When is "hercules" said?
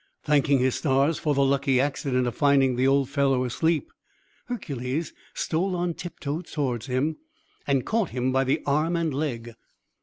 4.47-5.13